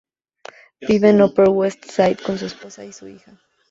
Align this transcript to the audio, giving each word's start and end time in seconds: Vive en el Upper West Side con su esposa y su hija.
Vive 0.81 1.09
en 1.09 1.17
el 1.17 1.21
Upper 1.21 1.49
West 1.49 1.85
Side 1.85 2.17
con 2.25 2.35
su 2.39 2.47
esposa 2.47 2.83
y 2.83 2.91
su 2.91 3.07
hija. 3.07 3.37